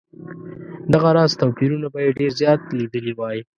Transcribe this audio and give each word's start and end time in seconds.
دغه 0.93 1.09
راز 1.17 1.31
توپیرونه 1.41 1.87
به 1.93 1.99
یې 2.05 2.11
ډېر 2.19 2.31
زیات 2.39 2.61
لیدلي 2.77 3.13
وای. 3.15 3.39